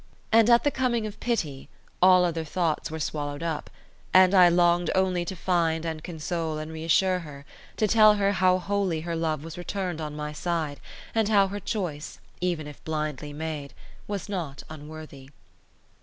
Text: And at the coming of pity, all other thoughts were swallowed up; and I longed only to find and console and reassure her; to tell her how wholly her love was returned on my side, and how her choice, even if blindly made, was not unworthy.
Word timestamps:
And 0.31 0.49
at 0.49 0.63
the 0.63 0.71
coming 0.71 1.05
of 1.05 1.19
pity, 1.19 1.69
all 2.01 2.25
other 2.25 2.43
thoughts 2.43 2.89
were 2.89 2.99
swallowed 2.99 3.43
up; 3.43 3.69
and 4.15 4.33
I 4.33 4.49
longed 4.49 4.89
only 4.95 5.23
to 5.25 5.35
find 5.35 5.85
and 5.85 6.03
console 6.03 6.57
and 6.57 6.71
reassure 6.71 7.19
her; 7.19 7.45
to 7.77 7.87
tell 7.87 8.15
her 8.15 8.31
how 8.31 8.57
wholly 8.57 9.01
her 9.01 9.15
love 9.15 9.43
was 9.43 9.59
returned 9.59 10.01
on 10.01 10.15
my 10.15 10.33
side, 10.33 10.79
and 11.13 11.29
how 11.29 11.49
her 11.49 11.59
choice, 11.59 12.19
even 12.39 12.65
if 12.65 12.83
blindly 12.83 13.31
made, 13.31 13.75
was 14.07 14.27
not 14.27 14.63
unworthy. 14.71 15.29